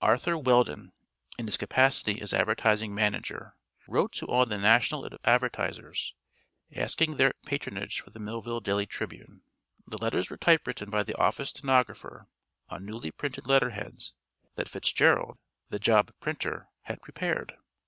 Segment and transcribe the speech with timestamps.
[0.00, 0.92] Arthur Weldon,
[1.36, 3.56] in his capacity as advertising manager,
[3.88, 6.14] wrote to all the national advertisers
[6.72, 9.42] asking their patronage for the Millville Daily Tribune.
[9.84, 12.28] The letters were typewritten by the office stenographer
[12.68, 14.14] on newly printed letterheads
[14.54, 15.38] that Fitzgerald,
[15.70, 17.56] the job printer, had prepared.